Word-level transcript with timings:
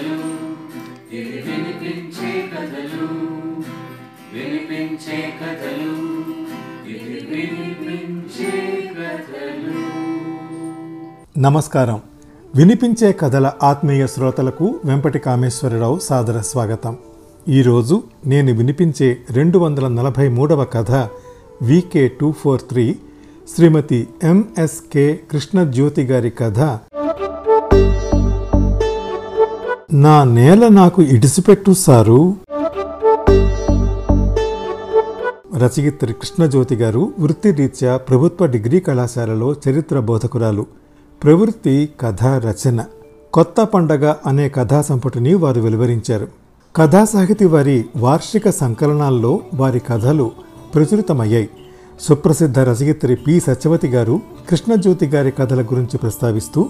కథలు 0.00 0.14
ఇవి 1.12 1.24
వినిపించే 1.24 2.50
కథలు? 2.54 3.06
వినిపించే 4.34 5.32
కథలు 5.42 5.92
ఇవి 6.90 7.26
వినిపించే 7.30 8.50
కథలు? 9.00 9.74
నమస్కారం. 11.40 12.00
వినిపించే 12.54 13.12
కథల 13.12 13.52
ఆత్మీయ 13.62 14.06
శ్రోతలకు 14.06 14.80
వెంపటి 14.84 15.18
కామేశ్వరరావు 15.18 15.98
సాదర 15.98 16.40
స్వాగతం. 16.40 16.96
ఈరోజు 17.48 18.02
నేను 18.26 18.52
వినిపించే 18.52 19.18
రెండు 19.30 19.58
వందల 19.58 19.88
నలభై 19.88 20.28
మూడవ 20.28 20.64
కథ 20.64 20.92
VK 21.62 22.08
two 22.08 22.32
four 22.32 22.60
three 22.60 22.96
Shrimati 23.54 24.08
MSK 24.22 25.20
Krishnajyoti 25.30 26.02
గారి 26.02 26.30
కథ 26.30 26.78
నా 29.92 30.24
నేల 30.24 30.68
నాకు 30.68 31.02
ఇడిసిపెట్టు 31.02 31.72
సారు. 31.72 32.34
రచయిత్రి 35.56 36.12
కృష్ణజ్యోతి 36.12 36.74
గారు 36.74 37.12
వృత్తిరీత్యా 37.18 37.96
ప్రభుత్వ 37.96 38.46
డిగ్రీ 38.46 38.80
కళాశాలలో 38.80 39.54
చరిత్ర 39.68 40.00
బోధకురాలు. 40.00 40.66
ప్రవృత్తి 41.22 41.88
కథా 42.00 42.38
రచన. 42.38 42.84
కొత్త 43.32 43.60
పండగ 43.60 44.14
అనే 44.26 44.48
కథా 44.48 44.82
సంపుటిని 44.82 45.34
వారు 45.34 45.60
వెలువరించారు. 45.60 46.28
కథా 46.76 47.04
సాహితి 47.04 47.44
వారి 47.44 47.84
వార్షిక 47.96 48.50
సంకలనాల్లో 48.50 49.40
వారి 49.54 49.78
కథలు 49.78 50.30
ప్రచురితమయ్యాయి. 50.74 51.50
సుప్రసిద్ధ 52.00 52.58
రచయిత్రి 52.58 53.16
పి. 53.16 53.40
సత్యవతి 53.40 53.88
గారు 53.88 54.20
కృష్ణజ్యోతి 54.50 55.06
గారి 55.06 55.30
కథల 55.30 55.62
గురించి 55.62 55.98
ప్రస్తావిస్తూ 55.98 56.66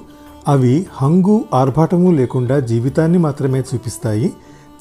అవి 0.48 0.86
హంగు 1.02 1.44
ఆర్భాటము 1.54 2.10
లేకుండా 2.10 2.60
జీవితాన్ని 2.60 3.18
మాత్రమే 3.18 3.60
చూపిస్తాయి. 3.60 4.32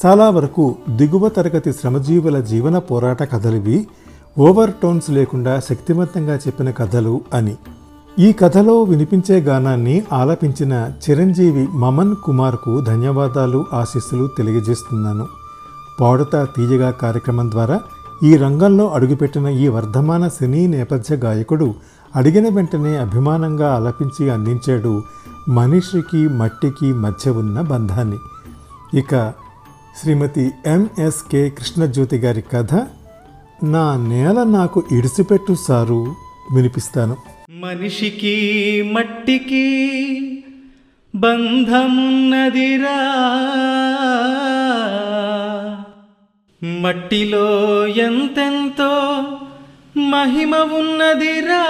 చాలా 0.06 0.30
వరకు 0.30 0.76
దిగువ 0.90 1.30
తరగతి 1.30 1.72
శ్రమజీవుల 1.72 2.40
జీవన 2.40 2.78
పోరాట 2.78 3.32
కథలివి 3.32 3.88
ఓవర్ 4.40 4.72
టోన్స్ 4.84 5.10
లేకుండా 5.10 5.60
శక్తివంతంగా 5.60 6.36
చెప్పిన 6.36 6.72
కథలు 6.72 7.22
అని. 7.34 7.56
ఈ 8.20 8.32
కథలో 8.32 8.84
వినిపించే 8.84 9.40
గానాన్ని 9.40 10.04
ఆలపించిన 10.14 10.92
చిరంజీవి 11.10 11.68
మమన్ 11.74 12.16
కుమార్కు 12.16 12.82
ధన్యవాదాలు 12.82 13.66
ఆశీస్సులు 13.74 14.30
తెలియజేస్తున్నాను. 14.38 15.28
పాడుతా 16.02 16.48
తీయగా 16.58 16.92
కార్యక్రమం 16.92 17.52
ద్వారా 17.52 17.80
ఈ 18.24 18.38
రంగంలో 18.38 18.90
అడుగుపెట్టిన 18.90 19.48
ఈ 19.48 19.68
వర్ధమాన 19.68 20.28
సినీ 20.28 20.68
నేపథ్య 20.68 21.16
గాయకుడు 21.16 21.74
అడిగిన 22.16 22.56
వెంటనే 22.56 22.98
అభిమానంగా 22.98 23.76
ఆలపించి 23.76 24.30
అందించాడు 24.30 25.02
మనిషికి 25.48 26.28
మట్టికి 26.28 26.94
మధ్య 26.94 27.32
ఉన్న 27.32 27.62
బంధాన్ని. 27.62 28.18
ఇక 29.00 29.34
శ్రీమతి 30.02 30.52
ఎంఎస్కే 30.66 31.50
కృష్ణజ్యోతి 31.50 32.18
గారి 32.18 32.42
కథ 32.42 32.74
నా 33.64 33.98
నేల 33.98 34.44
నాకు 34.44 34.84
ఇడిసిపెట్టు 34.92 35.56
సారు 35.68 36.16
వినిపిస్తాను. 36.54 37.18
మనిషికి 37.50 38.82
మట్టికి 38.94 39.66
బంధమున్నదిరా. 41.16 41.72
మట్టిలో 46.64 47.88
ఎంతెంతో 47.88 49.24
మహిమ 49.98 50.56
ఉన్నదిరా. 50.56 51.66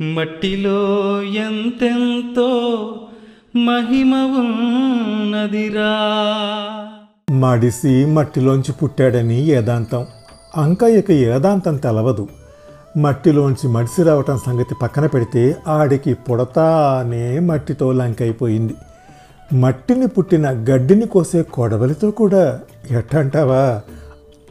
మట్టిలో 0.00 1.22
ఎంతెంతో 1.22 2.48
మహిమ 3.56 4.14
ఉన్నదిరా. 4.14 5.92
మడిసి 7.30 8.04
మట్టిలోంచి 8.06 8.72
పుట్టాడని 8.72 9.46
ఏదాంతం. 9.46 10.06
అంకయ్యకి 10.56 11.14
ఏదాంతం 11.14 11.76
తెలవదు. 11.76 12.28
మట్టిలోంచి 12.96 13.68
మడిసి 13.68 14.02
రావటం 14.02 14.38
సంగతి 14.46 14.74
పక్కన 14.82 15.06
పెడితే 15.06 15.56
ఆడికి 15.68 16.14
పుడతానే 16.14 17.38
మట్టితో 17.38 17.92
లంకైపోయింది. 17.92 18.74
మట్టిని 19.52 20.06
పుట్టిన 20.06 20.50
గడ్డిని 20.50 21.06
కోసే 21.06 21.42
కొడవలితో 21.42 22.10
కూడా 22.10 22.60
ఎట్టంటావా? 22.90 23.80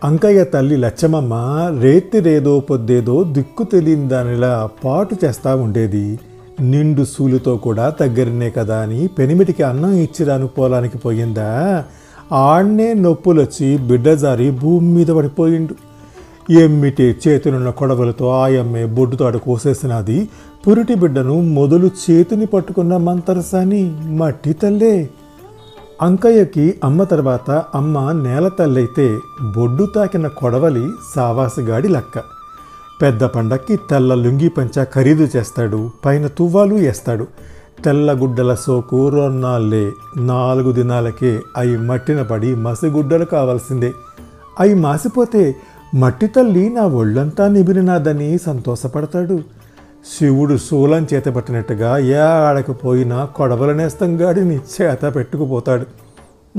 అంకయ్య 0.03 0.43
తల్లి 0.43 0.77
లచ్చమ్మమ్మ 0.77 1.33
రేతిరేదో 1.81 2.59
పొద్దేదో 2.59 3.23
దిక్కు 3.23 3.63
తెలియని 3.63 4.07
దానిలా 4.07 4.69
పాటు 4.85 5.15
చేస్తా 5.25 5.55
ఉండేది. 5.55 6.19
నిండు 6.61 7.03
సూలుతో 7.03 7.57
కూడా 7.57 7.93
దగ్గరనే 8.01 8.49
కదా 8.49 8.77
అని 8.77 9.07
పెనిమిటికి 9.07 9.63
అన్నం 9.63 9.93
ఇచ్చిరాను 9.93 10.47
పోలానికి 10.47 10.97
పోయిందా? 10.97 11.83
ఆడనే 12.31 12.93
నొప్పులొచ్చి 12.93 13.77
బిడ్డ 13.77 14.13
జారి 14.13 14.51
భూమి 14.51 14.87
మీద 14.87 15.07
పడిపోయిండు. 15.07 15.75
ఎమ్మిటి 16.53 17.15
చేతులున్న 17.27 17.69
కొడవలతో 17.69 18.29
ఆయమ్మే 18.29 18.85
బొడ్డుతాడు 18.85 19.37
కోసేసినది. 19.37 20.29
పురిటి 20.67 20.95
బిడ్డను 20.95 21.41
మొదలు 21.41 21.89
చేతిని 22.09 22.45
పట్టుకున్న 22.45 22.97
మంతరసాని 22.97 23.95
మట్టి 24.05 24.53
తల్లే. 24.53 25.09
అంకయ్యకి 26.01 26.75
అమ్మ 26.83 27.03
తర్వాత 27.03 27.51
అమ్మ 27.75 28.11
నేల 28.11 28.47
తల్లైతే 28.47 29.19
బొడ్డు 29.55 29.87
తాకిన 29.95 30.27
కొడవలి 30.27 30.89
సావాసుగాడి 31.15 31.87
లక్క. 31.87 32.19
పెద్ద 33.01 33.23
పండక్కి 33.23 33.75
తెల్ల 33.89 34.15
లుంగి 34.15 34.49
పంచ 34.49 34.83
ఖరీదు 34.83 35.27
చేస్తాడు 35.35 35.89
పైన 36.05 36.27
తువ్వాలు 36.27 36.75
వేస్తాడు 36.75 37.27
తెల్ల 37.85 38.13
గుడ్డల 38.13 38.53
సోకు 38.53 39.09
రొన్నాళ్ళే 39.09 39.91
నాలుగు 40.17 40.71
దినాలకే 40.71 41.39
అవి 41.57 41.77
మట్టిన 41.77 42.21
పడి 42.21 42.55
మసిగుడ్డలు 42.55 43.25
కావాల్సిందే. 43.25 43.93
అవి 44.59 44.73
మాసిపోతే 44.73 45.55
మట్టి 45.95 46.27
తల్లి 46.27 46.69
నా 46.69 46.81
ఒళ్ళంతా 46.81 47.47
నిబిరినాదని 47.47 48.37
సంతోషపడతాడు. 48.37 49.58
శివుడు 50.05 50.57
శూలం 50.57 51.07
చేత 51.13 51.25
పట్టినట్టుగా 51.25 51.97
ఏ 51.97 52.19
కొడవలనేస్తం 53.35 54.21
గాడిని 54.21 54.55
చేత 54.55 55.15
పెట్టుకుపోతాడు. 55.15 55.85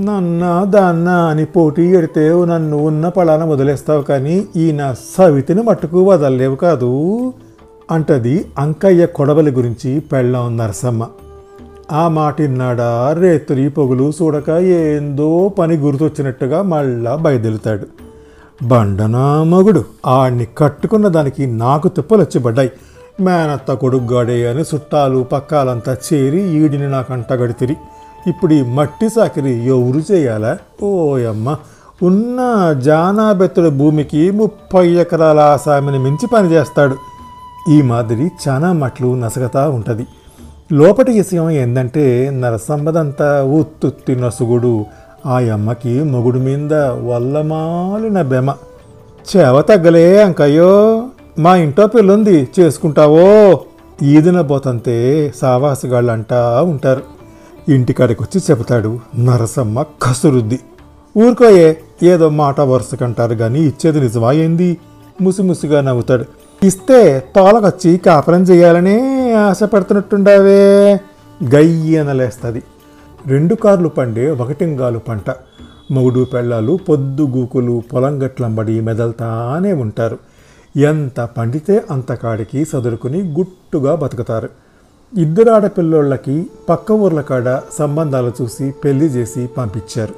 నన్న 0.01 0.65
దాన్న 0.69 1.09
అని 1.09 1.45
పోటీ 1.45 1.83
ఎడితే 1.83 2.45
నన్ను 2.45 2.77
ఉన్న 2.77 3.09
పలాన 3.09 3.45
వదిలేస్తావు 3.45 4.03
కానీ 4.03 4.47
ఈ 4.57 4.73
నా 4.73 4.95
సవితిని 5.19 5.63
మట్టుకు 5.63 6.03
వదలలేవు 6.03 6.57
కాదు 6.57 6.91
అంటది 7.91 8.47
అంకయ్య 8.59 9.07
కొడవలి 9.07 9.51
గురించి 9.51 10.01
పెళ్ళం 10.01 10.57
నరసమ్మ. 10.57 11.07
ఆ 11.93 12.09
మాటిన్నాడా 12.09 13.17
రేత్రి 13.19 13.69
పొగులు 13.69 14.13
చూడక 14.23 14.51
ఏందో 14.51 15.49
పని 15.49 15.77
గుర్తొచ్చినట్టుగా 15.77 16.63
మళ్ళా 16.63 17.17
బయదెలుతాడు. 17.17 17.87
బండనా 18.63 19.43
మగుడు 19.43 19.85
ఆడిని 20.07 20.47
కట్టుకున్న 20.59 21.09
దానికి 21.09 21.47
నాకు 21.47 21.89
తిప్పలు 21.89 22.21
వచ్చిబడ్డాయి 22.21 22.73
మేనత్త 23.21 23.73
కొడుగ్గాడే 23.73 24.49
అని 24.49 24.61
చుట్టాలు 24.61 25.27
పక్కాలంతా 25.33 25.97
చేరి 26.13 26.41
ఈడిని 26.41 26.91
నాకు 26.91 27.13
అంటగడితిరి 27.13 27.77
ఇప్పుడు 28.27 28.55
ఈ 28.55 28.63
మట్టి 28.63 29.09
సాకిరి 29.09 29.67
ఎవరు 29.67 30.13
చేయాలా? 30.13 30.59
ఓయమ్మ 30.83 31.57
ఉన్న 32.03 32.73
జానాబెత్తుడు 32.81 33.69
భూమికి 33.69 34.31
ముప్పై 34.31 34.89
ఎకరాల 34.89 35.41
ఆసామిని 35.41 35.99
మించి 35.99 36.27
పనిచేస్తాడు. 36.27 36.97
ఈ 37.71 37.83
మాదిరి 37.83 38.31
చాలా 38.49 38.73
మట్లు 38.73 39.15
నసగతా 39.15 39.69
ఉంటుంది. 39.69 40.07
లోపటి 40.73 41.13
విషయం 41.13 41.51
ఏంటంటే 41.51 42.31
నరసంబదంతా 42.31 43.45
ఉత్తుత్తి 43.45 44.17
నసుగుడు. 44.17 44.87
ఆ 45.27 45.41
అమ్మకి 45.41 46.03
మొగుడు 46.05 46.39
మీద 46.39 46.75
వల్లమాలిన 46.75 48.23
బెమ. 48.23 48.55
చేవ 49.37 49.63
తగ్గలే 49.63 50.23
అంకయ్యో. 50.23 51.03
మా 51.39 51.57
ఇంట్లో 51.57 51.87
పిల్లుంది 51.87 52.49
చేసుకుంటావో? 52.61 53.61
ఈదిన 54.03 54.41
పోతంతే 54.41 55.33
సావాసగాళ్ళు 55.37 56.13
అంటా 56.13 56.63
ఉంటారు. 56.63 57.03
ఇంటికాడికి 57.69 58.23
వచ్చి 58.23 58.43
చెబుతాడు 58.51 59.01
నరసమ్మ 59.19 59.85
కసురుద్ది. 60.03 60.61
ఊరుకోయే 61.19 61.77
ఏదో 62.03 62.29
మాట 62.29 62.61
వరుసకంటారు 62.61 63.35
కానీ 63.35 63.61
ఇచ్చేది 63.61 64.01
నిజమా 64.01 64.33
ఏంది? 64.33 64.79
ముసిముసిగా 65.21 65.81
నవ్వుతాడు. 65.81 66.25
ఇస్తే 66.63 67.21
తోలకొచ్చి 67.21 67.97
కాపురం 67.97 68.43
చేయాలనే 68.43 69.33
ఆశపడుతున్నట్టుండావే. 69.33 70.99
గయ్యనలేస్తుంది 71.55 72.63
రెండు 73.27 73.55
కార్లు 73.55 73.89
పండే 73.89 74.31
ఒకటింగాలు 74.31 74.99
పంట. 74.99 75.25
మొగుడు 75.91 76.27
పెళ్ళాలు 76.35 76.79
పొద్దు 76.89 77.23
గూకులు 77.23 77.83
పొలం 77.93 78.27
గట్లంబడి 78.27 78.81
మెదల్తానే 78.81 79.73
ఉంటారు. 79.73 80.19
ఎంత 80.77 81.21
పండితే 81.21 81.85
అంతకాడికి 81.91 82.65
సదురుకుని 82.65 83.35
గుట్టుగా 83.35 83.95
బతుకుతారు. 83.95 84.49
ఇద్దరు 85.19 85.51
ఆడపిల్లోళ్ళకి 85.51 86.47
పక్క 86.69 86.93
ఊర్ల 86.93 87.21
కాడ 87.21 87.61
సంబంధాలు 87.79 88.33
చూసి 88.43 88.75
పెళ్ళి 88.85 89.07
చేసి 89.07 89.47
పంపించారు. 89.47 90.15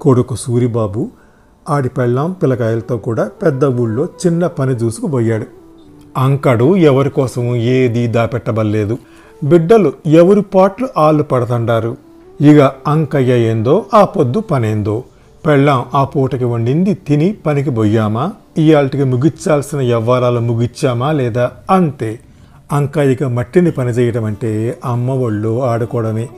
కొడుకు 0.00 0.36
సూరిబాబు 0.36 1.10
ఆడి 1.70 1.88
పెళ్ళాం 1.88 2.32
పిల్లకాయలతో 2.32 2.96
కూడా 2.96 3.30
పెద్ద 3.42 3.64
ఊళ్ళో 3.64 4.08
చిన్న 4.26 4.46
పని 4.46 4.72
చూసుకుపోయాడు. 4.72 5.46
అంకడు 6.16 6.76
ఎవరి 6.76 7.10
కోసం 7.10 7.56
ఏది 7.56 8.06
దాపెట్టబల్లేదు 8.06 8.98
బిడ్డలు 9.44 9.92
ఎవరి 10.06 10.42
పాట్లు 10.42 10.88
ఆళ్ళు 10.96 11.22
పడతండారు. 11.22 11.96
ఇక 12.40 12.72
అంకయ్య 12.86 13.50
ఏందో 13.50 13.84
ఆ 13.94 14.04
పొద్దు 14.04 14.40
పనేందో. 14.40 15.04
పెళ్ళాం 15.46 15.84
ఆ 15.94 16.04
పూటకి 16.04 16.44
వండింది 16.44 16.94
తిని 16.94 17.32
పనికి 17.32 17.70
పోయామా 17.70 18.32
ఇయాల్టికి 18.58 19.04
ముగిచ్చాల్సిన 19.04 19.78
వ్యవహారాలు 19.78 20.40
ముగిచ్చామా 20.40 21.12
లేదా? 21.12 21.50
అంతే. 21.70 22.20
అంకాయిక 22.72 23.24
మట్టిని 23.24 23.70
పని 23.70 23.90
చేయడం 23.90 24.24
అంటే 24.24 24.78
అమ్మ 24.84 25.10
ఒళ్ళు 25.10 25.64
ఆడుకోవడమే. 25.64 26.28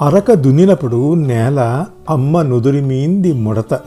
అరక 0.00 0.32
దున్నినప్పుడు 0.32 1.14
నేల 1.14 1.86
అమ్మ 2.10 2.42
నుదురి 2.42 2.80
మీంది 2.80 3.32
ముడత. 3.32 3.80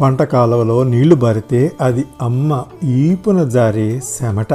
పంట 0.00 0.22
కాలువలో 0.22 0.82
నీళ్ళు 0.84 1.14
బారితే 1.14 1.72
అది 1.80 2.04
అమ్మ 2.22 2.64
ఈపున 2.84 3.48
జారే 3.48 4.00
శమట 4.00 4.54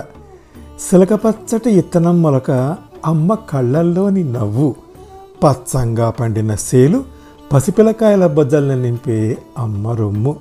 సిలకపచ్చటి 0.80 1.70
ఇత్తనం 1.70 2.22
మొలక 2.22 2.78
అమ్మ 3.06 3.38
కళ్ళల్లోని 3.50 4.24
నవ్వు. 4.24 4.76
పచ్చంగా 5.44 6.10
పండిన 6.10 6.56
సేలు 6.56 7.19
పసిపిల్లకాయల 7.54 8.28
బజ్జల్ని 8.28 8.82
నింపే 8.82 9.38
అమ్మ 9.58 9.92
రొమ్ము. 9.92 10.36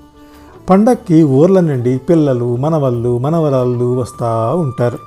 పండక్కి 0.70 1.22
ఊర్ల 1.22 1.60
నుండి 1.60 1.99
పిల్లలు 1.99 2.56
మనవళ్ళు 2.56 3.19
మనవరాళ్ళు 3.19 3.94
వస్తూ 3.94 4.56
ఉంటారు. 4.56 4.99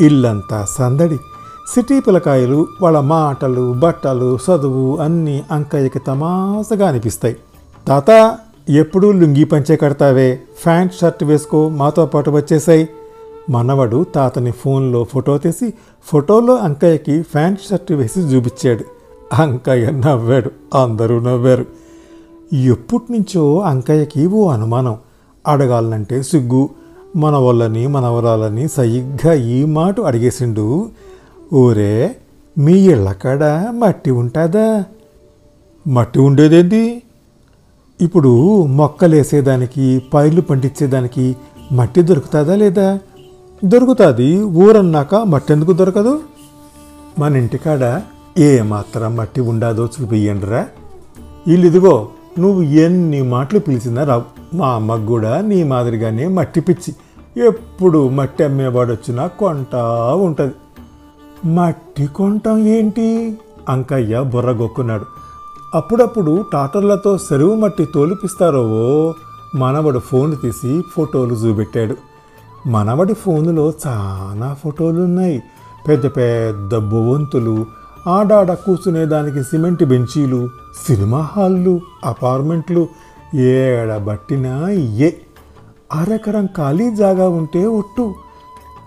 ఇల్లంతా 0.00 0.66
సందడి. 0.70 1.16
సిటీ 1.74 2.00
పిల్లకాయలు 2.00 2.66
వాళ్ళ 2.82 3.00
మాటలు 3.00 3.72
బట్టలు 3.72 4.36
చదువు 4.36 4.96
అన్నీ 4.96 5.42
అంకయ్యకి 5.50 5.98
తమాసగా 5.98 6.88
అనిపిస్తాయి. 6.88 7.36
తాత 7.88 8.38
ఎప్పుడూ 8.68 9.12
లుంగీ 9.12 9.44
పంచే 9.44 9.76
కడతావే? 9.76 10.40
ప్యాంట్ 10.66 10.94
షర్ట్ 11.00 11.24
వేసుకో 11.24 11.68
మాతో 11.68 12.06
పాటు 12.06 12.30
వచ్చేసాయి. 12.30 12.88
మనవడు 13.50 14.06
తాతని 14.14 14.50
ఫోన్లో 14.50 15.04
ఫోటో 15.04 15.38
తీసి 15.38 15.72
ఫోటోలో 16.04 16.56
అంకయ్యకి 16.56 17.22
ప్యాంట్ 17.22 17.60
షర్ట్ 17.70 17.92
వేసి 17.92 18.20
చూపించాడు. 18.20 18.97
అంకయ్య 19.32 19.90
నవ్వాడు 19.90 20.50
అందరూ 20.78 21.18
నవ్వారు. 21.18 21.66
ఎప్పటి 22.52 23.12
నుంచో 23.12 23.60
అంకయ్యకి 23.60 24.26
ఓ 24.26 24.48
అనుమానం. 24.48 24.96
అడగాలంటే 25.46 26.22
సిగ్గు. 26.22 26.68
మన 27.16 27.36
వాళ్ళని 27.36 27.86
మనవరాలని 27.86 28.68
సరిగ్గా 28.68 29.32
ఈ 29.32 29.64
మాట 29.64 30.00
అడిగేసిండు. 30.00 30.90
ఊరే 31.54 32.16
మీ 32.58 32.72
ఇళ్ళకాడ 32.72 33.44
మట్టి 33.70 34.10
ఉంటుందా? 34.10 34.84
మట్టి 35.88 36.18
ఉండేదేంటి? 36.18 37.02
ఇప్పుడు 38.00 38.66
మొక్కలేసేదానికి 38.66 40.02
పైర్లు 40.14 40.40
పండించేదానికి 40.40 41.36
మట్టి 41.72 42.02
దొరుకుతుందా 42.02 42.54
లేదా? 42.54 42.98
దొరుకుతుంది. 43.64 44.42
ఊరన్నాక 44.42 45.14
మట్టి 45.14 45.52
ఎందుకు 45.52 45.72
దొరకదు? 45.72 46.20
మన 47.18 47.36
ఇంటికాడ 47.36 48.02
ఏ 48.38 48.62
మాత్రం 48.62 49.16
మట్టి 49.16 49.40
ఉండాదో 49.40 49.88
చూపియ్యండిరా. 50.00 50.66
ఇదిగో 51.46 52.08
నువ్వు 52.38 52.62
ఎన్ని 52.62 53.22
మాటలు 53.22 53.58
పిలిచినా 53.58 54.04
రావు. 54.04 54.56
మా 54.56 54.68
అమ్మకు 54.68 55.06
కూడా 55.06 55.40
నీ 55.40 55.62
మాదిరిగానే 55.62 56.26
మట్టి 56.26 56.60
పిచ్చి. 56.60 56.94
ఎప్పుడు 57.42 58.08
మట్టి 58.08 58.44
అమ్మేవాడు 58.44 58.92
వచ్చినా 58.92 59.26
కొంటా 59.26 60.14
ఉంటుంది. 60.14 60.54
మట్టి 61.48 62.06
కొంటాం 62.06 62.66
ఏంటి? 62.66 63.38
అంకయ్య 63.68 64.22
బుర్రగొక్కున్నాడు 64.22 65.04
అప్పుడప్పుడు 65.74 66.44
టాటర్లతో 66.52 67.18
సెరువు 67.18 67.54
మట్టి 67.54 67.86
తోలిపిస్తారో 67.94 69.14
మనవడు 69.54 69.98
ఫోన్ 69.98 70.36
తీసి 70.42 70.82
ఫోటోలు 70.96 71.34
చూపెట్టాడు. 71.34 71.96
మనవడి 72.66 73.14
ఫోనులో 73.14 73.72
చాలా 73.86 74.56
ఫోటోలు 74.64 75.00
ఉన్నాయి 75.02 75.42
పెద్ద 75.88 76.06
పెద్ద 76.06 76.76
భువంతులు 76.76 77.66
ఆడాడ 78.08 78.52
కూర్చునేదానికి 78.52 79.42
సిమెంట్ 79.42 79.84
బెంచీలు 79.84 80.48
సినిమా 80.86 81.20
హాళ్ళు 81.20 81.80
అపార్ట్మెంట్లు 82.04 82.88
ఏడబట్టినా 83.34 84.70
ఏ 84.70 85.10
అరెకరం 85.92 86.46
ఖాళీ 86.46 86.96
జాగా 86.96 87.28
ఉంటే 87.28 87.66
ఒట్టు. 87.66 88.14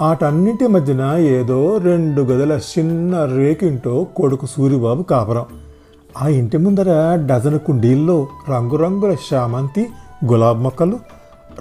ఆటన్నింటి 0.01 0.67
మధ్యన 0.67 1.15
ఏదో 1.17 1.77
రెండు 1.77 2.21
గదుల 2.21 2.51
చిన్న 2.51 3.25
రేకింటో 3.25 4.07
కొడుకు 4.15 4.45
సూరిబాబు 4.45 5.03
కాపురం. 5.03 5.45
ఆ 6.21 6.27
ఇంటి 6.27 6.57
ముందర 6.57 7.15
డజన్ 7.25 7.59
కుండీల్లో 7.59 8.27
రంగురంగుల 8.49 9.15
శామంతి 9.29 9.87
గులాబ్ 10.25 10.59
మొక్కలు. 10.59 10.99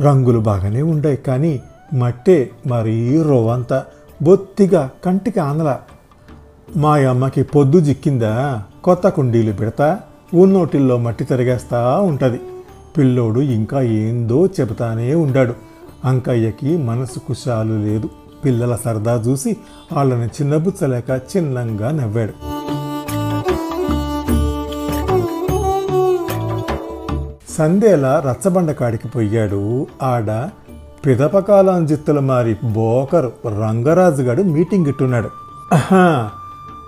రంగులు 0.01 0.39
బాగానే 0.39 0.83
ఉండాయి 0.83 1.17
కానీ 1.17 1.61
మట్టే 1.95 2.51
మరీ 2.67 3.23
రోవంతా. 3.23 3.85
బొత్తిగా 4.23 4.91
కంటికి 5.05 5.41
ఆందల 5.41 5.77
మా 6.77 6.97
అమ్మకి 6.97 7.43
పొద్దు 7.43 7.81
జిక్కిందా? 7.81 8.63
కొత్త 8.85 9.09
కుండీలు 9.09 9.53
పెడతా? 9.53 9.99
ఉన్నోటిల్లో 10.35 10.97
మట్టి 10.97 11.25
తిరిగేస్తా 11.25 12.01
ఉంటుంది. 12.01 12.41
పిల్లోడు 12.99 13.41
ఇంకా 13.41 13.81
ఏందో 13.81 14.47
చెబుతానే 14.47 15.15
ఉండాడు. 15.15 15.55
అంకయ్యకి 16.05 16.77
మనసు 16.77 17.19
కుశాలు 17.19 17.73
లేదు. 17.73 18.11
పిల్లల 18.45 18.79
సరదా 18.85 19.15
చూసి 19.15 19.57
వాళ్ళని 19.93 20.27
చిన్నబుచ్చలేక 20.27 21.21
చిన్నంగా 21.37 21.91
నవ్వాడు. 21.91 22.33
సందేల 27.59 28.23
రచ్చబండ 28.29 28.71
కాడికి 28.71 29.09
పోయాడు. 29.09 29.87
ఆడ 30.03 30.49
పిదపకాలం 31.07 31.87
జిత్తుల 31.87 32.19
మారి 32.19 32.57
బోకరు 32.65 33.33
రంగరాజుగాడు 33.47 34.43
మీటింగ్ 34.43 34.87
ఇట్టున్నాడు. 34.87 35.31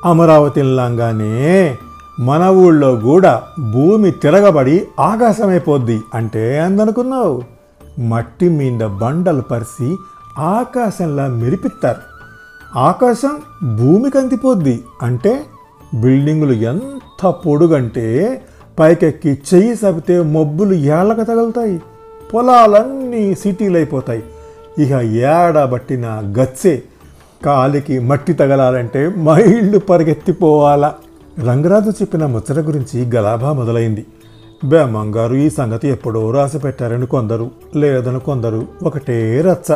అమరావతిలాగానే 0.05 1.77
మన 2.21 2.43
ఊళ్ళో 2.49 2.97
కూడా 2.97 3.43
భూమి 3.71 4.11
తిరగబడి 4.11 4.87
ఆకాశమైపోద్ది 5.01 6.01
అంటే 6.15 6.59
అందనుకున్నావు. 6.59 7.43
మట్టి 8.03 8.49
మీద 8.49 8.81
బండలు 8.81 9.43
పరిసి 9.43 9.97
ఆకాశంలా 10.39 11.27
మెరిపిస్తారు 11.27 12.03
ఆకాశం 12.79 13.35
భూమి 13.77 14.11
కందిపోద్ది 14.11 14.83
అంటే 15.03 15.45
బిల్డింగులు 15.95 16.53
ఎంత 16.53 17.27
పొడుగంటే 17.27 18.07
పైకెక్కి 18.79 19.39
చెయ్యి 19.55 19.77
సబితే 19.77 20.23
మబ్బులు 20.23 20.75
ఏళ్ళక 20.75 21.23
తగులుతాయి. 21.23 21.83
పొలాలన్నీ 22.35 23.35
సిటీలు 23.35 23.77
అయిపోతాయి 23.77 24.23
ఇక 24.79 24.93
ఏడబట్టిన 25.03 26.35
గచ్చే 26.41 26.83
కాలికి 27.45 27.99
మట్టి 27.99 28.33
తగలాలంటే 28.33 29.15
మైళ్ళు 29.19 29.79
పరిగెత్తిపోవాలా. 29.79 30.95
రంగరాజు 31.49 31.91
చెప్పిన 31.91 32.27
ముచ్చట 32.27 32.59
గురించి 32.59 33.11
గలాభా 33.15 33.53
మొదలైంది. 33.53 34.07
బేమంగారు 34.65 35.35
ఈ 35.35 35.51
సంగతి 35.51 35.89
ఎప్పుడో 35.89 36.31
రాసి 36.31 36.59
పెట్టారని 36.59 37.07
కొందరు 37.07 37.51
లేదని 37.77 38.21
కొందరు 38.21 38.67
ఒకటే 38.83 39.41
రచ్చ. 39.41 39.75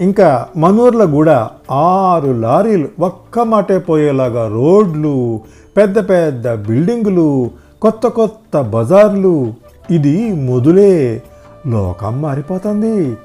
ఇంకా 0.00 0.46
మనూర్లో 0.56 1.06
కూడా 1.06 1.50
ఆరు 1.70 2.32
లారీలు 2.32 2.88
ఒక్క 3.00 3.38
మాటే 3.38 3.78
పోయేలాగా 3.78 4.48
రోడ్లు 4.48 5.40
పెద్ద 5.76 6.08
పెద్ద 6.08 6.54
బిల్డింగులు 6.54 7.50
కొత్త 7.82 8.06
కొత్త 8.06 8.60
బజార్లు. 8.60 9.54
ఇది 9.90 10.32
మొదలే. 10.32 11.22
లోకం 11.66 12.22
మారిపోతుంది. 12.22 13.16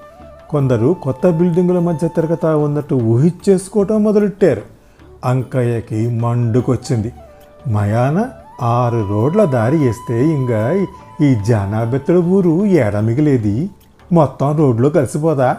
కొందరు 0.51 0.96
కొత్త 1.01 1.29
బిల్డింగుల 1.29 1.79
మధ్య 1.79 2.08
తిరగతా 2.08 2.55
ఉన్నట్టు 2.55 2.96
ఊహించేసుకోవటం 2.96 4.03
మొదలెట్టారు. 4.03 4.62
అంకయ్యకి 5.25 6.10
మండుకొచ్చింది. 6.10 7.13
మయాన 7.67 8.25
ఆరు 8.62 9.08
రోడ్ల 9.10 9.46
దారి 9.46 9.77
వేస్తే 9.77 10.27
ఇంకా 10.27 10.86
ఈ 11.22 11.36
జానాబెత్తల 11.48 12.17
ఊరు 12.17 12.65
ఏడ 12.65 13.00
మిగిలేది? 13.00 13.70
మొత్తం 14.12 14.58
రోడ్లో 14.58 14.89
కలిసిపోదా? 14.89 15.58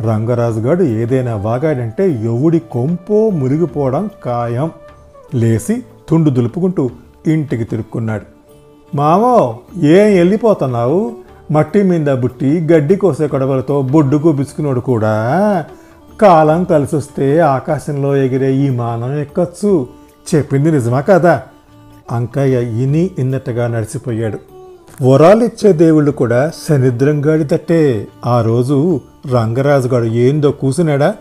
రంగరాజు 0.00 0.60
గారు 0.60 0.82
ఏదైనా 0.82 1.36
వాగాడంటే 1.36 2.10
ఎవడి 2.10 2.58
కొంపో 2.58 3.30
మురిగిపోవడం 3.30 4.10
ఖాయం. 4.24 4.70
లేచి 5.34 5.82
తుండు 6.08 6.30
దులుపుకుంటూ 6.30 6.90
ఇంటికి 7.26 7.64
తిరుక్కున్నాడు. 7.64 8.24
మామో 8.96 9.58
ఏం 9.76 10.16
వెళ్ళిపోతున్నావు 10.16 11.12
మట్టి 11.50 11.82
మీద 11.82 12.06
బుట్టి 12.06 12.68
గడ్డి 12.72 12.96
కోసే 12.96 13.26
కొడవలతో 13.26 13.82
బొడ్డు 13.82 14.16
కూపించుకున్నాడు 14.16 14.80
కూడా. 14.80 15.64
కాలం 16.20 16.64
కలిసి 16.64 16.96
వస్తే 16.96 17.40
ఆకాశంలో 17.40 18.16
ఎగిరే 18.16 18.54
ఈ 18.54 18.70
మానం 18.70 19.18
ఎక్కచ్చు. 19.18 19.86
చెప్పింది 20.34 20.72
నిజమా 20.72 21.00
కదా? 21.00 21.42
అంకయ్య 22.10 22.82
ఇని 22.82 23.10
ఇన్నట్టుగా 23.18 23.68
నడిచిపోయాడు. 23.68 24.38
వరాలిచ్చే 25.08 25.72
దేవుళ్ళు 25.72 26.10
కూడా 26.10 26.50
సనిద్రంగాడి 26.68 27.44
తట్టే. 27.44 28.08
ఆ 28.26 28.42
రోజు 28.42 29.00
రంగరాజుగాడు 29.32 30.04
ఏందో 30.04 30.50
కూసినాడా? 30.50 31.14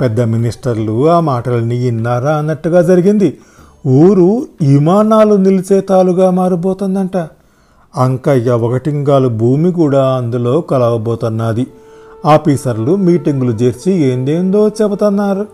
పెద్ద 0.00 0.20
మినిస్టర్లు 0.20 1.08
ఆ 1.08 1.20
మాటలని 1.20 1.78
విన్నారా 1.78 2.36
అన్నట్టుగా 2.36 2.82
జరిగింది. 2.82 3.38
ఊరు 3.86 4.46
విమానాలు 4.60 5.34
నిలిచేతాలుగా 5.34 6.30
మారిపోతుందంట. 6.30 7.16
అంకయ్య 7.96 8.50
ఒకటింగాలు 8.50 9.28
భూమి 9.28 9.72
కూడా 9.72 10.06
అందులో 10.06 10.60
కలవబోతున్నది. 10.60 11.66
ఆఫీసర్లు 12.26 12.96
మీటింగులు 12.96 13.52
చేర్చి 13.52 13.92
ఏందేందో 13.92 14.68
చెబుతున్నారు. 14.68 15.46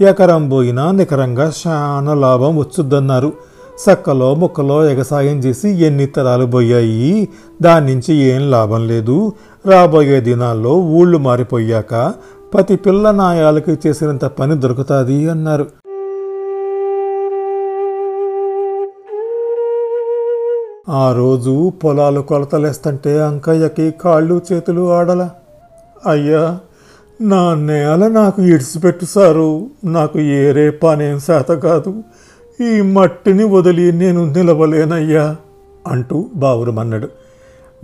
ఎకరం 0.00 0.48
పోయినా 0.48 0.90
నికరంగా 0.90 1.52
చాలా 1.66 2.14
లాభం 2.14 2.58
వచ్చుద్దన్నారు. 2.58 3.32
సక్కలో 3.78 4.34
ముక్కలో 4.34 4.88
ఎగసాయం 4.88 5.38
చేసి 5.38 5.70
ఎన్ని 5.70 6.06
తరాలు 6.06 6.46
పోయాయి 6.46 7.28
దాని 7.62 7.94
నుంచి 7.94 8.14
ఏం 8.14 8.50
లాభం 8.50 8.86
లేదు. 8.86 9.32
రాబోయే 9.66 10.20
దినాల్లో 10.20 10.70
ఊళ్ళు 10.70 11.18
మారిపోయాక 11.18 12.12
ప్రతి 12.54 12.76
పిల్ల 12.76 13.10
నాయాలకి 13.10 13.78
చేసినంత 13.86 14.24
పని 14.24 14.60
దొరుకుతుంది 14.60 15.30
అన్నారు. 15.30 15.66
ఆ 20.88 21.12
రోజు 21.12 21.72
పొలాలు 21.84 22.20
కొలతలేస్తుంటే 22.20 23.22
అంకయ్యకి 23.22 23.90
కాళ్ళు 23.90 24.40
చేతులు 24.52 24.92
ఆడల. 24.92 25.30
అయ్యా 26.06 26.58
నా 27.20 27.54
నేల 27.54 28.08
నాకు 28.08 28.42
ఇడిచిపెట్టు 28.42 29.04
సారు. 29.04 29.66
నాకు 29.84 30.18
ఏరే 30.18 30.70
పనేం 30.70 31.18
శాత 31.18 31.52
కాదు. 31.52 32.02
ఈ 32.60 32.80
మట్టిని 32.80 33.44
వదిలి 33.44 33.92
నేను 33.92 34.32
నిలవలేనయ్యా 34.32 35.36
అంటూ 35.86 36.26
బావురమన్నాడు 36.36 37.08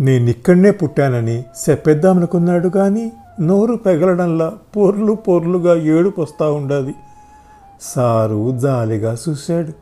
నేనిక్కడనే 0.00 0.70
పుట్టానని 0.70 1.44
చెప్పేద్దామనుకున్నాడు 1.70 2.68
కానీ 2.68 3.12
నోరు 3.40 3.76
పెగలడంలా 3.76 4.52
పొర్లు 4.76 5.12
పొర్లుగా 5.12 5.74
ఏడుపొస్తా 5.74 6.50
ఉండాది. 6.50 6.94
సారు 7.80 8.58
జాలిగా 8.58 9.16
చూశాడు. 9.28 9.72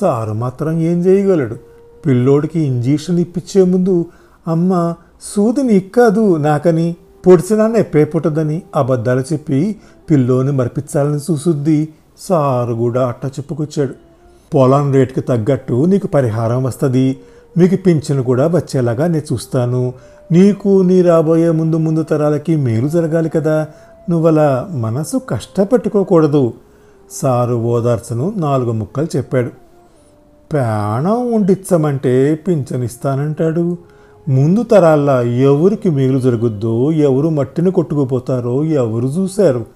సారు 0.00 0.32
మాత్రం 0.32 0.80
ఏం 0.80 1.00
చేయగలడు 1.00 1.73
పిల్లోడికి 2.06 2.60
ఇంజెక్షన్ 2.60 3.18
ఇప్పించే 3.18 3.64
ముందు 3.64 4.06
అమ్మ 4.48 4.94
సూదిని 5.22 5.74
ఇక్కాదు 5.74 6.36
నాకని. 6.36 6.96
పొడిచినా 7.26 7.66
నొప్పే 7.66 8.04
పుట్టదని 8.04 8.62
అబద్ధాలు 8.76 9.20
చెప్పి 9.20 9.76
పిల్లోని 10.10 10.52
మరిపించాలని 10.52 11.32
చూసుద్ది 11.32 11.88
సారు 12.18 12.74
కూడా 12.74 13.06
అట్ట 13.06 13.26
చెప్పుకొచ్చాడు. 13.26 13.94
పొలం 14.54 14.92
రేటుకి 14.92 15.20
తగ్గట్టు 15.20 15.84
నీకు 15.84 16.06
పరిహారం 16.06 16.64
వస్తుంది. 16.64 17.18
మీకు 17.58 17.76
పింఛను 17.76 18.22
కూడా 18.22 18.46
వచ్చేలాగా 18.46 19.06
నేను 19.06 19.32
చూస్తాను. 19.32 19.92
నీకు 20.32 20.82
నీ 20.82 21.02
రాబోయే 21.02 21.50
ముందు 21.50 21.76
ముందు 21.76 22.02
తరాలకి 22.02 22.56
మేలు 22.56 22.88
జరగాలి 22.88 23.28
కదా. 23.28 23.66
నువ్వలా 24.10 24.68
మనసు 24.70 25.16
కష్టపెట్టుకోకూడదు. 25.16 26.52
సారు 27.10 27.54
ఓదార్చను 27.54 28.32
నాలుగు 28.36 28.72
ముక్కలు 28.72 29.06
చెప్పాడు. 29.16 29.63
ప్రాణం 30.54 31.32
ఉండిచ్చమంటే 31.32 32.34
పింఛనిస్తానంటాడు. 32.34 33.78
ముందు 34.28 34.62
తరాల్లో 34.62 35.22
ఎవరికి 35.22 35.90
మేలు 35.90 36.18
జరుగుద్దో 36.18 36.92
ఎవరు 36.92 37.28
మట్టిని 37.28 37.70
కొట్టుకుపోతారో 37.70 38.64
ఎవరు 38.64 39.06
చూశారు. 39.06 39.66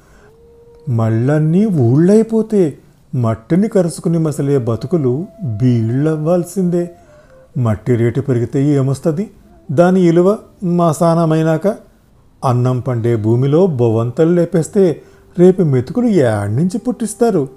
మళ్ళన్నీ 0.88 1.66
ఊళ్ళైపోతే 1.66 2.78
మట్టిని 3.14 3.68
కరుసుకుని 3.68 4.18
మసలే 4.18 4.58
బతుకులు 4.58 5.26
బీళ్ళవ్వాల్సిందే. 5.42 6.90
మట్టి 7.58 7.96
రేటు 7.96 8.20
పెరిగితే 8.20 8.64
ఏమొస్తుంది? 8.64 9.30
దాని 9.72 10.00
విలువ 10.00 10.38
మసానమైనాక 10.64 11.66
అన్నం 12.44 12.80
పండే 12.80 13.16
భూమిలో 13.16 13.66
భవంతలు 13.66 14.32
లేపేస్తే 14.32 15.02
రేపు 15.38 15.62
మెతుకులు 15.62 16.06
యాడ్ 16.06 16.56
నుంచి 16.56 16.78
పుట్టిస్తారు. 16.78 17.48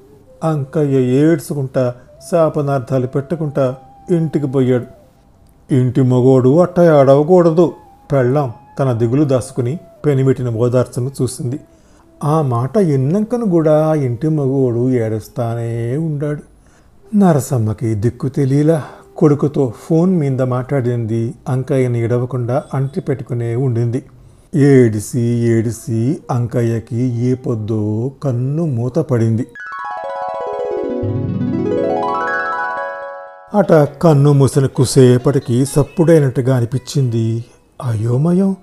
అంకయ్య 0.43 0.99
ఏడ్చుకుంటా 0.99 1.93
శాపనార్థాలు 2.31 3.07
పెట్టకుండా 3.07 3.75
ఇంటికి 4.11 4.47
పోయాడు. 4.47 4.85
ఇంటి 5.73 6.01
మగోడు 6.01 6.59
అట్ట 6.59 6.79
ఏడవకూడదు 6.79 7.71
పెళ్ళాం 8.11 8.51
తన 8.79 8.91
దిగులు 8.91 9.23
దాసుకుని 9.23 9.79
పెనిమిటిన 10.05 10.49
ఓదార్చను 10.49 11.11
చూసింది. 11.21 11.59
ఆ 12.23 12.41
మాట 12.41 12.77
ఎన్నంకను 12.77 13.45
కూడా 13.45 13.93
ఇంటి 13.93 14.27
మగోడు 14.27 14.89
ఏడుస్తానే 14.89 15.97
ఉండాడు. 15.97 16.41
నరసమ్మకి 17.15 17.95
దిక్కు 17.95 18.27
తెలియలా 18.27 18.83
కొడుకుతో 19.17 19.73
ఫోన్ 19.89 20.15
మీద 20.15 20.41
మాట్లాడింది. 20.41 21.33
అంకయ్యని 21.49 22.03
ఎడవకుండా 22.03 22.63
అంటి 22.73 23.01
పెట్టుకునే 23.01 23.55
ఉండింది. 23.55 24.03
ఏడిసి 24.55 25.21
ఏడిసి 25.21 26.19
అంకయ్యకి 26.31 26.97
ఏ 26.97 27.33
పొద్దో 27.33 28.11
కన్ను 28.23 28.65
మూత 28.65 28.99
పడింది. 28.99 29.47
అట 33.53 33.73
కన్ను 33.73 34.33
మూసిన 34.33 34.65
కుసేపటికి 34.65 35.65
సప్పుడైనట్టుగా 35.65 36.55
అనిపించింది. 36.55 37.45
అయోమయం 37.83 38.55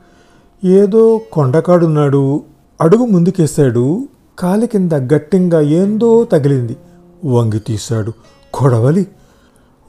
ఏదో 0.65 1.21
కొండకాడున్నాడు 1.33 2.43
అడుగు 2.81 3.05
ముందుకేశాడు 3.05 4.09
కాలి 4.39 4.67
కింద 4.67 4.93
గట్టింగా 4.93 5.61
ఏందో 5.61 6.25
తగిలింది 6.25 6.77
వంగి 7.25 7.59
తీశాడు 7.59 8.13
కొడవలి. 8.55 9.07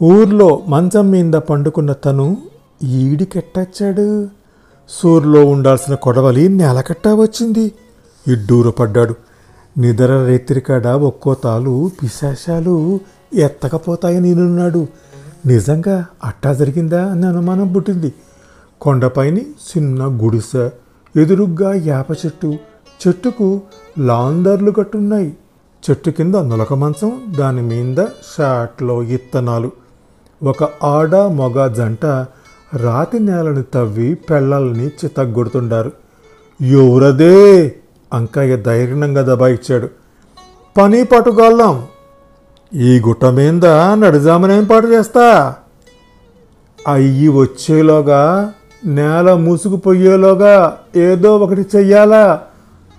ఊర్లో 0.03 0.61
మంచం 0.67 1.11
మీద 1.11 1.33
పండుకున్న 1.33 1.93
తను 1.93 2.37
ఈడికెట్టచ్చాడు 2.83 4.27
సూర్లో 4.89 5.45
ఉండాల్సిన 5.45 5.95
కొడవలి 5.95 6.49
నేలకట్టా 6.49 7.13
వచ్చింది. 7.13 7.71
ఇడ్డూర 8.27 8.69
పడ్డాడు. 8.69 9.15
నిద్ర 9.77 10.25
రేత్రికాడ 10.25 10.87
ఒక్కో 10.87 11.33
తాలు 11.33 11.91
పిశాశాలు 12.03 12.99
ఎత్తకపోతాయని 13.33 14.29
నేనున్నాడు. 14.29 14.87
నిజంగా 15.45 16.05
అట్టా 16.23 16.53
జరిగిందా 16.53 17.11
అని 17.11 17.25
అనుమానం 17.25 17.73
పుట్టింది. 17.73 18.13
కొండపైని 18.81 19.41
చిన్న 19.41 20.05
గుడిసె 20.05 20.69
ఎదురుగ్గా 21.15 21.73
యాప 21.73 22.11
చెట్టు 22.11 22.57
చెట్టుకు 23.07 23.61
లాందర్లు 23.99 24.71
కట్టున్నాయి. 24.71 25.37
చెట్టు 25.89 26.09
కింద 26.09 26.35
నులక 26.35 26.73
మంచం 26.73 27.21
దాని 27.39 27.61
మీద 27.61 28.05
షాట్లో 28.37 29.03
ఇత్తనాలు. 29.03 29.71
ఒక 30.43 30.69
ఆడ 30.83 31.15
మొగ 31.15 31.73
జంట 31.73 32.05
రాతి 32.75 33.19
నేలని 33.19 33.63
తవ్వి 33.63 34.13
పెళ్ళల్ని 34.13 34.87
చితగ్గొడుతుండారు 34.87 35.91
ఎవరదే? 36.61 37.75
అంకయ్య 38.13 38.57
ధైర్యంగా 38.57 39.33
దబాయిచ్చాడు. 39.33 39.89
పని 40.77 41.03
పట్టుగొల్లం 41.03 41.85
ఈ 42.73 42.99
గుట్ట 42.99 43.25
మీద 43.25 43.65
నడిజామనేం 43.65 44.63
పాటు 44.63 44.87
చేస్తా? 44.87 45.55
అయ్యి 46.87 47.27
వచ్చేలోగా 47.27 48.53
నేల 48.85 49.33
మూసుకుపోయేలోగా 49.33 50.77
ఏదో 50.95 51.37
ఒకటి 51.37 51.65
చెయ్యాలా? 51.75 52.41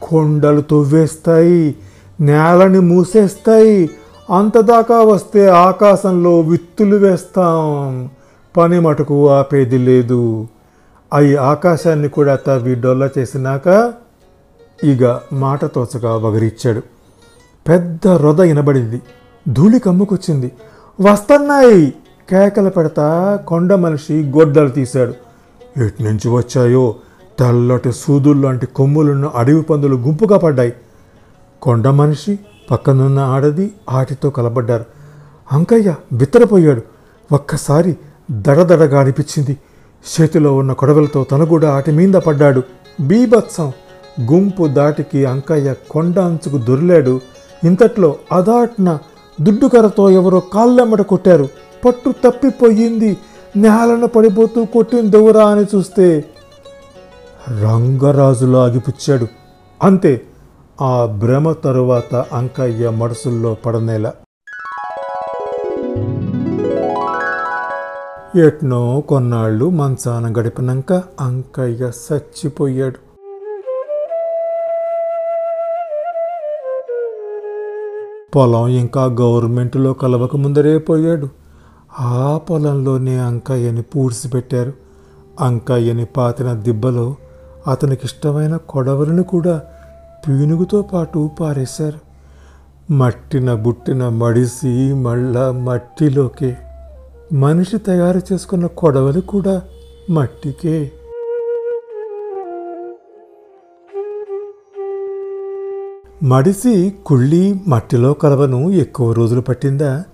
కొండలు 0.03 0.61
తవ్వేస్తాయి 0.61 1.77
నేలని 2.21 2.81
మూసేస్తాయి 2.81 3.91
అంతదాకా 4.37 5.01
వస్తే 5.01 5.49
ఆకాశంలో 5.49 6.41
విత్తులు 6.41 6.97
వేస్తాం. 6.97 8.11
పని 8.57 8.81
మటుకు 8.81 9.31
ఆపేది 9.31 9.79
లేదు. 9.79 10.49
అవి 11.13 11.37
ఆకాశాన్ని 11.37 12.09
కూడా 12.09 12.37
తవ్వి 12.37 12.75
డొల్ల 12.75 13.09
చేసినాక 13.19 13.93
ఇక 14.85 15.21
మాట 15.33 15.65
తోచగా 15.65 16.17
వగరిచ్చాడు. 16.17 16.83
పెద్ద 17.69 18.09
రొద 18.09 18.41
వినబడింది. 18.41 19.03
ధూళి 19.47 19.79
కమ్ముకొచ్చింది. 19.79 20.49
వస్తున్నాయి! 21.01 21.95
కేకలు 22.29 22.71
పెడతా 22.71 23.07
కొండ 23.47 23.73
మనిషి 23.75 24.33
గొడ్డలు 24.37 24.69
తీశాడు. 24.69 25.15
ఎటు 25.79 26.03
నుంచి 26.03 26.29
వచ్చాయో 26.29 26.85
తెల్లటి 27.39 27.93
సూదుల్లాంటి 27.93 28.67
కొమ్ములున్న 28.67 29.27
అడవి 29.35 29.63
పందులు 29.63 29.97
గుంపుగా 29.97 30.39
పడ్డాయి. 30.39 30.73
కొండ 31.63 31.89
మనిషి 31.89 32.39
పక్కనున్న 32.71 33.19
ఆడది 33.19 33.67
ఆటితో 33.91 34.31
కలబడ్డారు. 34.31 34.85
అంకయ్య 35.53 35.95
బిత్తరపోయాడు. 36.13 36.83
ఒక్కసారి 37.31 37.93
దడదడగా 38.31 39.01
అనిపించింది. 39.01 39.55
చేతిలో 40.05 40.57
ఉన్న 40.57 40.73
కొడవలతో 40.73 41.25
తను 41.25 41.47
కూడా 41.47 41.75
ఆటి 41.75 41.93
మీద 41.93 42.15
పడ్డాడు. 42.15 42.61
బీభత్సం! 43.01 43.69
గుంపు 44.31 44.67
దాటికి 44.69 45.25
అంకయ్య 45.25 45.75
కొండ 45.91 46.19
అంచుకు 46.21 46.59
దొరిలాడు. 46.59 47.15
ఇంతట్లో 47.65 48.17
అదాట్న 48.33 48.89
దుడ్డుకరతో 49.41 50.11
ఎవరో 50.11 50.41
కాళ్ళెమ్మట 50.41 51.01
కొట్టారు. 51.01 51.49
పట్టు 51.85 52.11
తప్పిపోయింది. 52.11 53.17
నేలను 53.57 54.07
పడిపోతూ 54.07 54.65
కొట్టిందెవరా 54.65 55.49
అని 55.49 55.65
చూస్తే 55.75 56.25
రంగరాజులో 57.63 58.63
ఆగిపుచ్చాడు. 58.63 59.27
అంతే 59.83 60.21
ఆ 60.81 61.05
భ్రమ 61.05 61.53
తరువాత 61.53 62.15
అంకయ్య 62.15 62.91
మనసుల్లో 62.91 63.57
పడనేల. 63.67 64.13
ఎట్నో 68.37 69.01
కొన్నాళ్ళు 69.01 69.71
మంచాన 69.71 70.35
గడిపినాక 70.41 71.03
అంకయ్య 71.21 71.91
చచ్చిపోయాడు. 72.13 73.10
పొలం 78.37 78.69
ఇంకా 78.69 79.05
గవర్నమెంట్లో 79.05 79.93
కలవక 79.93 80.37
ముందరే 80.37 80.79
పోయాడు. 80.79 81.29
ఆ 82.01 82.41
పొలంలోనే 82.51 83.19
అంకయ్యని 83.19 83.83
పూడ్చిపెట్టారు. 83.83 84.73
అంకయ్యని 85.41 86.05
పాతిన 86.05 86.53
దిబ్బలో 86.53 87.17
అతనికి 87.67 88.01
ఇష్టమైన 88.05 88.57
కొడవలను 88.57 89.23
కూడా 89.23 89.63
పీనుగుతో 90.29 90.83
పాటు 90.83 91.31
పారేశారు. 91.41 91.99
మట్టిన 92.93 93.55
బుట్టిన 93.55 94.09
మడిసి 94.09 94.95
మళ్ళా 94.95 95.53
మట్టిలోకే 95.53 96.57
మనిషి 97.33 97.79
తయారు 97.79 98.21
చేసుకున్న 98.33 98.67
కొడవలి 98.67 99.21
కూడా 99.21 99.63
మట్టికే. 100.11 100.93
మడిసి 106.23 106.95
కుళ్ళి 107.07 107.61
మట్టిలో 107.69 108.13
కలవను 108.13 108.71
ఎక్కువ 108.71 109.13
రోజులు 109.13 109.41
పట్టిందా? 109.41 110.05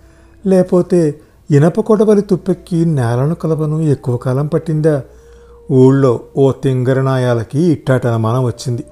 లేకపోతే 0.47 1.21
ఇనప 1.51 1.81
కొడవలి 1.81 2.23
తుప్పెక్కి 2.23 2.85
నేలను 2.85 3.35
కలవను 3.35 3.81
ఎక్కువ 3.81 4.17
కాలం 4.17 4.47
పట్టిందా? 4.47 5.03
ఊళ్ళో 5.71 6.21
ఓ 6.37 6.53
తింగరనాయాలకి 6.53 7.61
ఇట్టాటనమానం 7.61 8.45
వచ్చింది. 8.45 8.85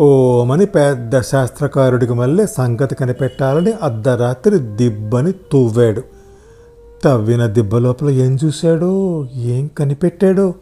ఓమని 0.00 0.66
పెద్ద 0.66 1.20
శాస్త్రకారుడికి 1.20 2.12
మళ్ళీ 2.12 2.46
సంగతి 2.46 2.94
కనిపెట్టాలని 2.94 3.72
అర్ధరాత్రి 3.82 4.58
దిబ్బని 4.58 5.32
తువ్వాడు. 5.32 6.02
తవ్విన 7.04 7.46
దిబ్బ 7.46 7.76
లోపల 7.76 8.10
ఏం 8.10 8.38
చూశాడో? 8.44 9.26
ఏం 9.34 9.66
కనిపెట్టాడో? 9.66 10.54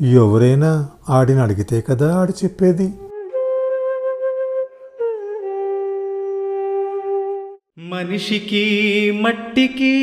ఎవరైనా 0.00 0.88
ఆడిని 1.08 1.40
అడిగితే 1.40 1.80
కదా 1.80 2.16
ఆడు 2.16 2.32
చెప్పేది? 2.44 2.94
మనిషికి 7.78 9.10
మట్టికి 9.10 9.94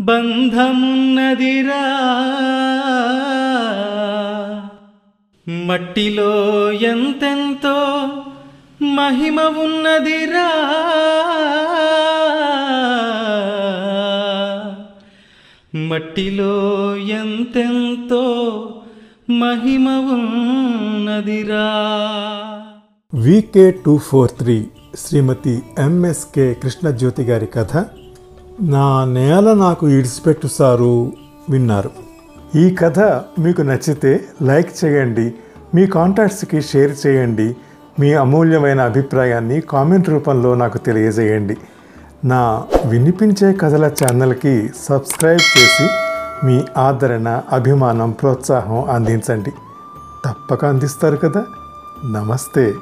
బంధమున్నదిరా. 0.00 1.84
మట్టిలో 5.48 6.72
ఎంతెంతో 6.72 8.08
మహిమ 8.82 9.40
ఉన్నదిరా. 9.40 10.50
మట్టిలో 15.74 16.96
ఎంతెంతో 16.96 18.24
మహిమ 19.30 19.88
ఉన్నదిరా. 19.88 21.68
VK 23.14 23.70
two 23.70 23.98
four 23.98 24.30
three 24.30 24.66
Shrimati 24.96 25.62
MSK 25.78 26.54
Krishnajyoti 26.54 27.22
గారి 27.22 27.46
కథ 27.46 27.76
నా 28.62 29.04
నేల 29.04 29.52
నాకు 29.52 29.88
ఇడిచిపెట్టు 29.88 30.46
సారు 30.46 31.12
విన్నారు. 31.50 31.90
ఈ 32.56 32.74
కథ 32.74 33.00
మీకు 33.38 33.62
నచ్చితే 33.62 34.24
లైక్ 34.42 34.84
చేయండి 34.84 35.34
మీ 35.74 35.86
కాంటాక్ట్స్కి 35.86 36.62
షేర్ 36.62 37.06
చేయండి 37.06 37.56
మీ 38.00 38.12
అమూల్యమైన 38.14 38.80
అభిప్రాయాన్ని 38.80 39.60
కామెంట్ 39.60 40.08
రూపంలో 40.08 40.54
నాకు 40.54 40.78
తెలియజేయండి. 40.78 41.56
నా 42.24 42.64
వినిపించే 42.86 43.52
కథల 43.52 43.86
ఛానల్కి 43.86 44.70
సబ్స్క్రైబ్ 44.88 45.58
చేసి 45.58 45.88
మీ 46.46 46.62
ఆదరణ 46.76 47.40
అభిమానం 47.52 48.10
ప్రోత్సాహం 48.10 48.90
అందించండి. 48.90 49.50
తప్పక 50.24 50.64
అందిస్తారు 50.64 51.16
కదా. 51.16 51.44
నమస్తే. 52.04 52.74